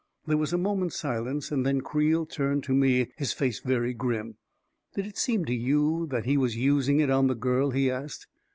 There 0.25 0.35
was 0.37 0.51
a 0.51 0.57
moment's 0.57 0.97
silence, 0.97 1.49
then 1.53 1.81
Creel 1.81 2.25
turned 2.25 2.63
to 2.63 2.73
me, 2.73 3.11
his 3.17 3.33
face 3.33 3.59
very 3.59 3.93
grim." 3.93 4.37
Did 4.95 5.05
it 5.05 5.15
seem 5.19 5.45
to 5.45 5.53
you 5.53 6.07
that 6.09 6.25
he 6.25 6.37
was 6.37 6.57
using 6.57 6.99
it 6.99 7.11
on 7.11 7.27
the 7.27 7.35
girl?" 7.35 7.69
he 7.69 7.91
asked. 7.91 8.25